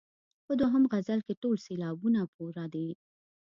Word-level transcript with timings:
په 0.45 0.53
دوهم 0.59 0.83
غزل 0.91 1.19
کې 1.27 1.33
ټول 1.41 1.55
سېلابونه 1.65 2.21
پوره 2.33 2.65
دي. 2.73 2.89